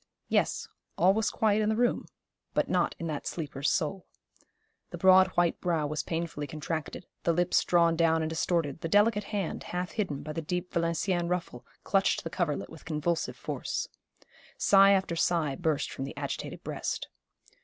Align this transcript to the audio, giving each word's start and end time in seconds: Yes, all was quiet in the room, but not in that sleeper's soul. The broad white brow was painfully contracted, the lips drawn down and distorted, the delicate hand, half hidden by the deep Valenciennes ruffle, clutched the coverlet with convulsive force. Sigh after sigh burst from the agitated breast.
Yes, 0.29 0.67
all 0.97 1.13
was 1.13 1.29
quiet 1.29 1.61
in 1.61 1.69
the 1.69 1.75
room, 1.75 2.07
but 2.55 2.67
not 2.67 2.95
in 2.97 3.05
that 3.05 3.27
sleeper's 3.27 3.69
soul. 3.69 4.07
The 4.89 4.97
broad 4.97 5.27
white 5.37 5.61
brow 5.61 5.85
was 5.85 6.01
painfully 6.01 6.47
contracted, 6.47 7.05
the 7.21 7.33
lips 7.33 7.63
drawn 7.63 7.95
down 7.95 8.23
and 8.23 8.29
distorted, 8.31 8.81
the 8.81 8.87
delicate 8.89 9.25
hand, 9.25 9.61
half 9.65 9.91
hidden 9.91 10.23
by 10.23 10.33
the 10.33 10.41
deep 10.41 10.73
Valenciennes 10.73 11.29
ruffle, 11.29 11.67
clutched 11.83 12.23
the 12.23 12.31
coverlet 12.31 12.71
with 12.71 12.83
convulsive 12.83 13.35
force. 13.37 13.89
Sigh 14.57 14.89
after 14.93 15.15
sigh 15.15 15.55
burst 15.55 15.91
from 15.91 16.05
the 16.05 16.17
agitated 16.17 16.63
breast. 16.63 17.07